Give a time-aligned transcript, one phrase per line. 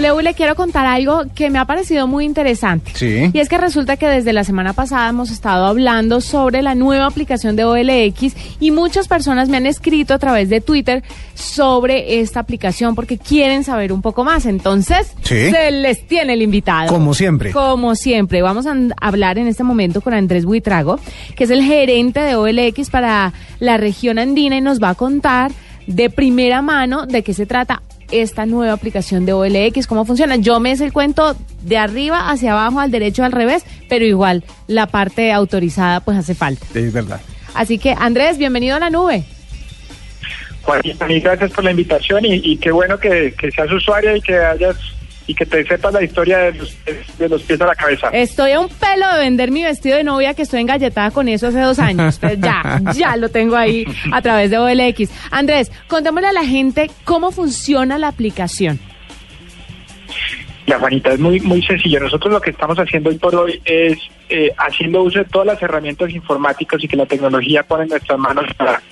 [0.00, 2.92] W le quiero contar algo que me ha parecido muy interesante.
[2.94, 3.30] Sí.
[3.32, 7.06] Y es que resulta que desde la semana pasada hemos estado hablando sobre la nueva
[7.06, 11.02] aplicación de OLX y muchas personas me han escrito a través de Twitter
[11.34, 14.44] sobre esta aplicación porque quieren saber un poco más.
[14.44, 15.50] Entonces, Sí.
[15.50, 16.88] se les tiene el invitado.
[16.92, 17.52] Como siempre.
[17.52, 18.42] Como siempre.
[18.42, 21.00] Vamos a hablar en este momento con Andrés Buitrago,
[21.36, 25.52] que es el gerente de OLX para la región andina y nos va a contar
[25.86, 27.80] de primera mano de qué se trata
[28.10, 30.36] esta nueva aplicación de OLX, cómo funciona.
[30.36, 34.44] Yo me sé el cuento de arriba hacia abajo, al derecho, al revés, pero igual
[34.66, 36.66] la parte autorizada pues hace falta.
[36.74, 37.20] Es verdad.
[37.54, 39.24] Así que Andrés, bienvenido a la nube.
[40.62, 44.20] Juanita, mil gracias por la invitación y, y qué bueno que, que seas usuaria y
[44.20, 44.76] que hayas
[45.26, 46.76] y que te sepas la historia de los,
[47.18, 48.08] de los pies a la cabeza.
[48.12, 51.48] Estoy a un pelo de vender mi vestido de novia que estoy engalletada con eso
[51.48, 52.20] hace dos años.
[52.38, 55.10] Ya, ya lo tengo ahí a través de OLX.
[55.30, 58.78] Andrés, contémosle a la gente cómo funciona la aplicación.
[60.66, 62.00] Ya, Juanita, es muy, muy sencillo.
[62.00, 65.62] Nosotros lo que estamos haciendo hoy por hoy es eh, haciendo uso de todas las
[65.62, 68.82] herramientas informáticas y que la tecnología pone en nuestras manos para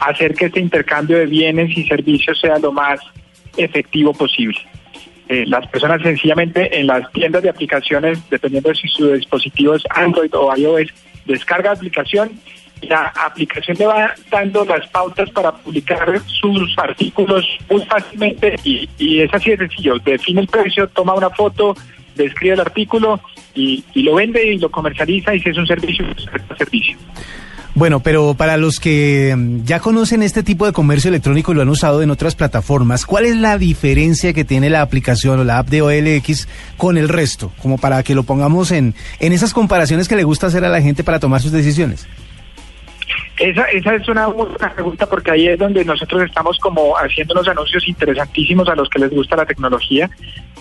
[0.00, 3.00] hacer que este intercambio de bienes y servicios sea lo más
[3.56, 4.58] efectivo posible.
[5.28, 9.82] Eh, las personas sencillamente en las tiendas de aplicaciones, dependiendo de si su dispositivo es
[9.90, 10.88] Android o iOS,
[11.24, 12.32] descarga aplicación
[12.80, 18.88] y la aplicación le va dando las pautas para publicar sus artículos muy fácilmente y,
[18.98, 19.98] y es así de sencillo.
[20.04, 21.76] Define el precio, toma una foto,
[22.16, 23.20] describe el artículo
[23.54, 26.56] y, y lo vende y lo comercializa y si es un servicio, pues es un
[26.56, 26.98] servicio.
[27.74, 31.62] Bueno, pero para los que mm, ya conocen este tipo de comercio electrónico y lo
[31.62, 35.58] han usado en otras plataformas, ¿cuál es la diferencia que tiene la aplicación o la
[35.58, 37.50] app de OLX con el resto?
[37.62, 40.82] Como para que lo pongamos en, en esas comparaciones que le gusta hacer a la
[40.82, 42.06] gente para tomar sus decisiones.
[43.42, 47.48] Esa, esa es una buena pregunta porque ahí es donde nosotros estamos como haciendo unos
[47.48, 50.08] anuncios interesantísimos a los que les gusta la tecnología.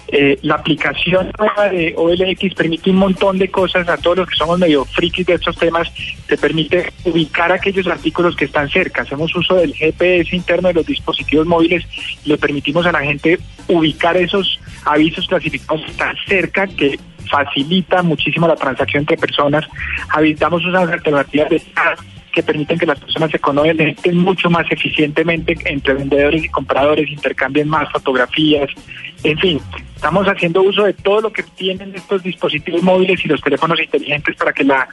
[0.07, 4.35] Eh, la aplicación nueva de OLX permite un montón de cosas a todos los que
[4.35, 5.93] somos medio frikis de estos temas.
[6.25, 9.03] Te permite ubicar aquellos artículos que están cerca.
[9.03, 11.85] Hacemos uso del GPS interno de los dispositivos móviles
[12.25, 13.37] y le permitimos a la gente
[13.67, 16.99] ubicar esos avisos clasificados están cerca que
[17.29, 19.67] facilita muchísimo la transacción entre personas.
[20.09, 21.61] Habilitamos unas alternativas de
[22.31, 27.67] que permiten que las personas se conecten mucho más eficientemente entre vendedores y compradores, intercambien
[27.67, 28.69] más fotografías,
[29.23, 29.61] en fin,
[29.95, 34.35] estamos haciendo uso de todo lo que tienen estos dispositivos móviles y los teléfonos inteligentes
[34.35, 34.87] para que la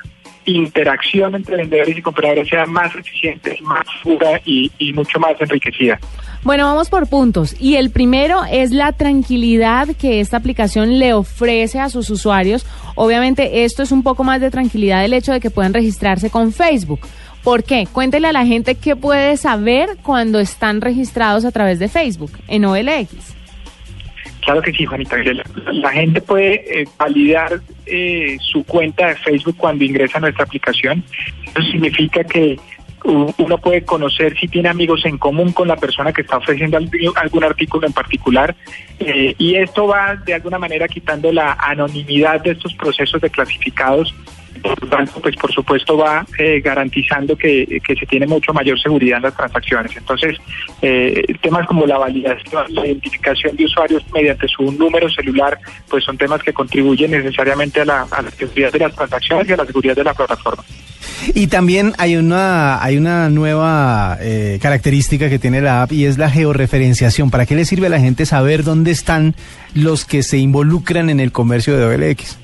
[0.45, 5.99] interacción entre vendedores y compradores sea más eficiente, más segura y, y mucho más enriquecida.
[6.45, 7.57] Bueno, vamos por puntos.
[7.61, 12.65] Y el primero es la tranquilidad que esta aplicación le ofrece a sus usuarios.
[12.95, 16.53] Obviamente esto es un poco más de tranquilidad el hecho de que puedan registrarse con
[16.53, 17.01] Facebook.
[17.45, 17.87] ¿Por qué?
[17.91, 22.65] Cuéntele a la gente qué puede saber cuando están registrados a través de Facebook en
[22.65, 23.35] OLX.
[24.43, 25.17] Claro que sí, Juanita.
[25.73, 31.05] La, gente puede eh, validar eh, su cuenta de Facebook cuando ingresa a nuestra aplicación.
[31.55, 32.59] Eso significa que
[33.05, 36.91] uno puede conocer si tiene amigos en común con la persona que está ofreciendo al-
[37.17, 38.55] algún artículo en particular.
[38.99, 44.15] eh, y esto va de alguna manera quitando la anonimidad de estos procesos de clasificados.
[44.91, 49.25] Tanto, pues por supuesto va eh, garantizando que, que se tiene mucho mayor seguridad en
[49.25, 49.97] las transacciones.
[49.97, 50.37] Entonces,
[50.83, 55.59] eh, temas como la validación, la identificación de usuarios mediante su número celular,
[55.89, 59.53] pues son temas que contribuyen necesariamente a la, a la seguridad de las transacciones y
[59.53, 60.65] a la seguridad de la plataforma.
[61.35, 66.19] Y también hay una, hay una nueva eh, característica que tiene la app y es
[66.19, 67.31] la georreferenciación.
[67.31, 69.35] ¿Para qué le sirve a la gente saber dónde están
[69.75, 72.39] los que se involucran en el comercio de OLX?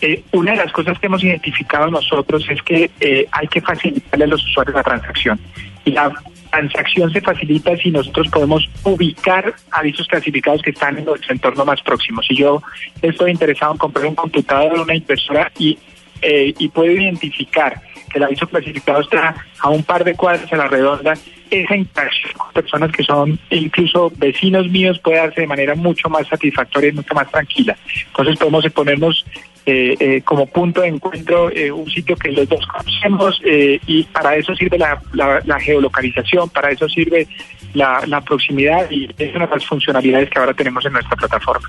[0.00, 4.24] Eh, una de las cosas que hemos identificado nosotros es que eh, hay que facilitarle
[4.24, 5.40] a los usuarios la transacción.
[5.84, 6.12] Y la
[6.50, 11.80] transacción se facilita si nosotros podemos ubicar avisos clasificados que están en nuestro entorno más
[11.82, 12.22] próximo.
[12.22, 12.62] Si yo
[13.02, 15.78] estoy interesado en comprar un computador o una impresora y,
[16.22, 17.80] eh, y puedo identificar
[18.16, 21.14] el aviso clasificado está a un par de cuadras a la redonda,
[21.50, 26.26] esa interacción con personas que son incluso vecinos míos puede darse de manera mucho más
[26.26, 27.76] satisfactoria y mucho más tranquila.
[28.08, 29.24] Entonces podemos ponernos
[29.64, 34.36] eh, eh, como punto de encuentro eh, un sitio que los dos conocemos y para
[34.36, 37.26] eso sirve la geolocalización, para eso sirve
[37.74, 41.68] la, la proximidad y es una de las funcionalidades que ahora tenemos en nuestra plataforma.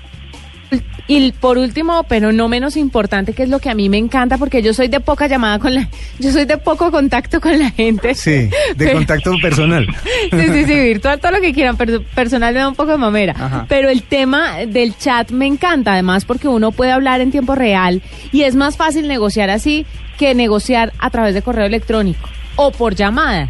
[1.06, 4.36] Y por último, pero no menos importante, que es lo que a mí me encanta,
[4.36, 5.88] porque yo soy de poca llamada con la,
[6.18, 8.14] yo soy de poco contacto con la gente.
[8.14, 9.86] Sí, de Pero- contacto personal.
[10.30, 12.98] Sí, sí, sí, virtual, todo lo que quieran, pero personal me da un poco de
[12.98, 13.34] mamera.
[13.38, 13.66] Ajá.
[13.68, 18.02] Pero el tema del chat me encanta, además, porque uno puede hablar en tiempo real
[18.30, 19.86] y es más fácil negociar así
[20.18, 23.48] que negociar a través de correo electrónico o por llamada.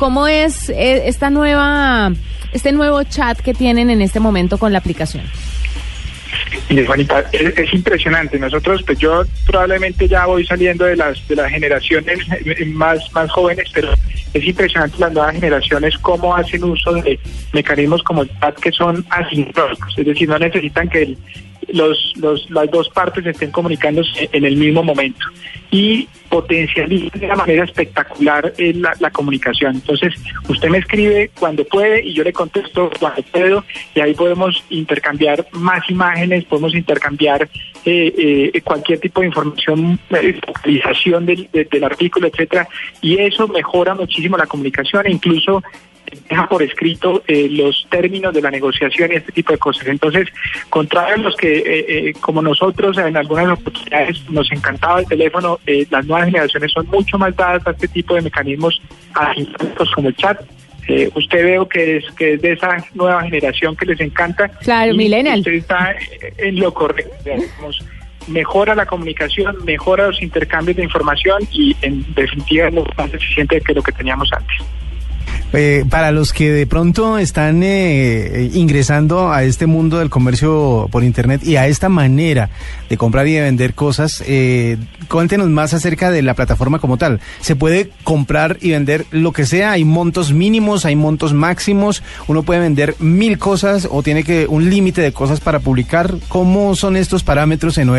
[0.00, 2.10] ¿cómo es eh, esta nueva,
[2.52, 5.24] este nuevo chat que tienen en este momento con la aplicación?
[6.68, 8.38] Es, es, impresionante.
[8.38, 12.18] Nosotros, pues yo probablemente ya voy saliendo de las de las generaciones
[12.66, 13.92] más más jóvenes, pero
[14.32, 17.18] es impresionante las nuevas generaciones cómo hacen uso de
[17.52, 21.18] mecanismos como el chat que son asincrónicos, es decir, no necesitan que el,
[21.72, 25.26] los, los, las dos partes estén comunicándose en el mismo momento
[25.70, 29.76] y potencializa de una manera espectacular eh, la, la, comunicación.
[29.76, 30.14] Entonces,
[30.48, 33.64] usted me escribe cuando puede y yo le contesto cuando puedo
[33.94, 37.48] y ahí podemos intercambiar más imágenes, podemos intercambiar
[37.84, 39.98] eh, eh, cualquier tipo de información,
[40.46, 42.68] focalización del, de, del artículo, etcétera,
[43.00, 45.62] y eso mejora muchísimo la comunicación e incluso
[46.28, 49.86] deja por escrito eh, los términos de la negociación y este tipo de cosas.
[49.86, 50.28] Entonces,
[50.68, 55.58] contrario a los que, eh, eh, como nosotros en algunas oportunidades nos encantaba el teléfono,
[55.90, 58.80] las nuevas generaciones son mucho más dadas a este tipo de mecanismos
[59.14, 60.40] asincrónicos como el chat.
[61.14, 64.48] usted veo que es que es de esa nueva generación que les encanta.
[64.48, 65.38] Claro, millennial.
[65.38, 65.94] Usted está
[66.38, 67.14] en lo correcto.
[67.24, 67.84] Digamos,
[68.26, 73.74] mejora la comunicación, mejora los intercambios de información y en definitiva es más eficiente que
[73.74, 74.56] lo que teníamos antes.
[75.52, 81.02] Eh, para los que de pronto están eh, ingresando a este mundo del comercio por
[81.02, 82.50] internet y a esta manera
[82.88, 84.76] de comprar y de vender cosas, eh,
[85.08, 87.20] cuéntenos más acerca de la plataforma como tal.
[87.40, 89.72] ¿Se puede comprar y vender lo que sea?
[89.72, 90.84] ¿Hay montos mínimos?
[90.84, 92.04] ¿Hay montos máximos?
[92.28, 96.14] ¿Uno puede vender mil cosas o tiene que un límite de cosas para publicar?
[96.28, 97.90] ¿Cómo son estos parámetros en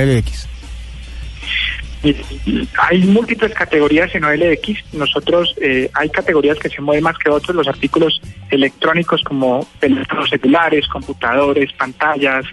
[2.03, 4.93] Hay múltiples categorías en OLX.
[4.93, 7.55] Nosotros eh, hay categorías que se mueven más que otros.
[7.55, 12.45] Los artículos electrónicos como teléfonos celulares, computadores, pantallas,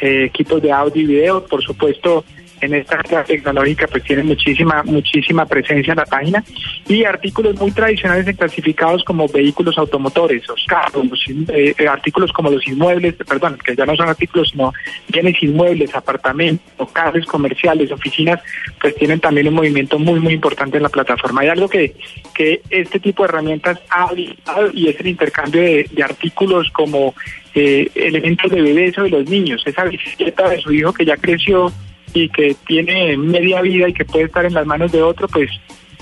[0.00, 1.46] eh, equipos de audio y video.
[1.46, 2.24] Por supuesto,
[2.60, 6.44] en esta área tecnológica pues tiene muchísima muchísima presencia en la página
[6.88, 13.14] y artículos muy tradicionales clasificados como vehículos automotores, los carros, eh, artículos como los inmuebles,
[13.14, 14.72] perdón, que ya no son artículos sino
[15.08, 18.40] bienes inmuebles, apartamentos, locales, comerciales, oficinas,
[18.80, 21.42] pues tienen también un movimiento muy muy importante en la plataforma.
[21.42, 21.94] Hay algo que,
[22.34, 27.14] que este tipo de herramientas ha habilitado y es el intercambio de, de artículos como
[27.54, 31.16] eh, elementos de bebés o de los niños, esa bicicleta de su hijo que ya
[31.16, 31.72] creció
[32.16, 35.50] y que tiene media vida y que puede estar en las manos de otro, pues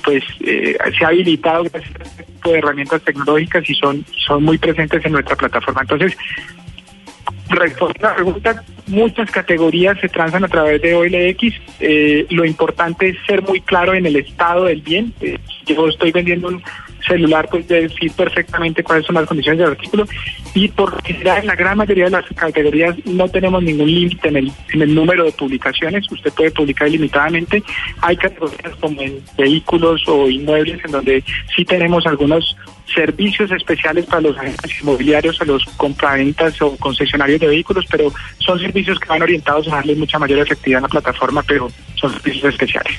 [0.04, 4.44] pues eh, se ha habilitado gracias a este tipo de herramientas tecnológicas y son, son
[4.44, 5.80] muy presentes en nuestra plataforma.
[5.80, 6.14] Entonces,
[7.48, 11.56] respondiendo a la pregunta, muchas categorías se transan a través de OLX.
[11.80, 15.14] Eh, lo importante es ser muy claro en el estado del bien.
[15.22, 16.62] Eh, yo estoy vendiendo un
[17.06, 20.06] celular, pues decir perfectamente cuáles son las condiciones del artículo
[20.54, 24.36] y por general en la gran mayoría de las categorías no tenemos ningún límite en
[24.36, 27.62] el, en el número de publicaciones, usted puede publicar ilimitadamente.
[28.00, 29.00] Hay categorías como
[29.36, 31.24] vehículos o inmuebles en donde
[31.54, 32.56] sí tenemos algunos
[32.94, 38.58] servicios especiales para los agentes inmobiliarios, a los compraventas o concesionarios de vehículos, pero son
[38.60, 42.52] servicios que van orientados a darle mucha mayor efectividad a la plataforma, pero son servicios
[42.52, 42.94] especiales.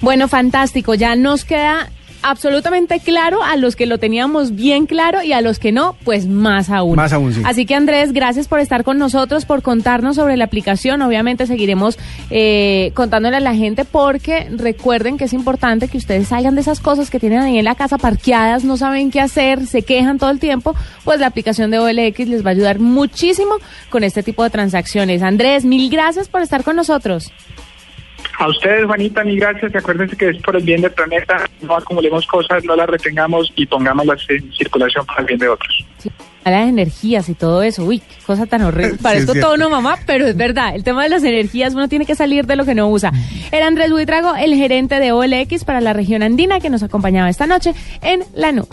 [0.00, 0.94] Bueno, fantástico.
[0.94, 1.90] Ya nos queda
[2.26, 6.26] absolutamente claro a los que lo teníamos bien claro y a los que no, pues
[6.26, 6.96] más aún.
[6.96, 7.42] Más aún, sí.
[7.44, 11.02] Así que Andrés, gracias por estar con nosotros, por contarnos sobre la aplicación.
[11.02, 11.98] Obviamente seguiremos
[12.30, 16.80] eh, contándole a la gente porque recuerden que es importante que ustedes salgan de esas
[16.80, 20.30] cosas que tienen ahí en la casa parqueadas, no saben qué hacer, se quejan todo
[20.30, 20.74] el tiempo,
[21.04, 23.54] pues la aplicación de OLX les va a ayudar muchísimo
[23.88, 25.22] con este tipo de transacciones.
[25.22, 27.30] Andrés, mil gracias por estar con nosotros.
[28.38, 29.72] A ustedes, Juanita, mil gracias.
[29.72, 31.48] Y acuérdense que es por el bien del planeta.
[31.62, 35.84] No acumulemos cosas, no las retengamos y pongámoslas en circulación para el bien de otros.
[35.98, 36.10] Sí,
[36.44, 37.84] las energías y todo eso.
[37.84, 38.98] Uy, qué cosa tan horrible.
[39.02, 40.74] Parezco sí, todo no, mamá, pero es verdad.
[40.74, 43.12] El tema de las energías, uno tiene que salir de lo que no usa.
[43.50, 47.46] Era Andrés Buitrago, el gerente de OLX para la región andina, que nos acompañaba esta
[47.46, 48.68] noche en La Nube.